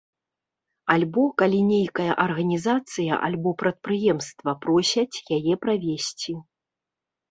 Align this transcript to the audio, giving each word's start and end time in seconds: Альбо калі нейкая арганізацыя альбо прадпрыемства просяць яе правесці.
Альбо 0.93 1.25
калі 1.41 1.59
нейкая 1.73 2.11
арганізацыя 2.25 3.13
альбо 3.29 3.49
прадпрыемства 3.63 4.51
просяць 4.67 5.23
яе 5.41 5.53
правесці. 5.67 6.31